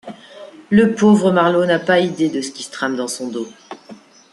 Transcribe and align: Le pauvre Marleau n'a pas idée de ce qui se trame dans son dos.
Le 0.71 0.95
pauvre 0.95 1.29
Marleau 1.31 1.67
n'a 1.67 1.77
pas 1.77 1.99
idée 1.99 2.29
de 2.29 2.41
ce 2.41 2.49
qui 2.49 2.63
se 2.63 2.71
trame 2.71 2.95
dans 2.95 3.07
son 3.07 3.27
dos. 3.27 3.47